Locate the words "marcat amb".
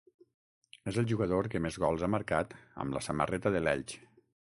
2.13-2.97